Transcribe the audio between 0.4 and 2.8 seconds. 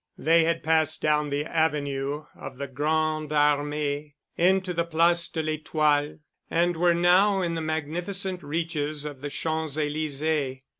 had passed down the avenue of the